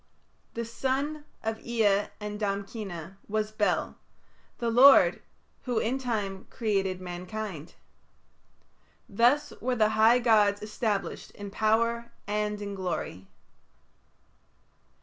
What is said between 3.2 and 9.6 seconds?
was Bel, the lord, who in time created mankind. Thus